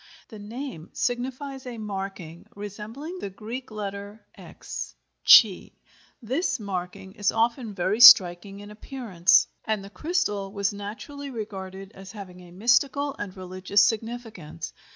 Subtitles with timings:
[0.29, 4.95] The name signifies a marking resembling the Greek letter Χ
[5.29, 5.73] (chi).
[6.23, 12.13] This marking is often very striking in appearance, and the crystal was naturally regarded as
[12.13, 14.73] having a mystical and religious significance.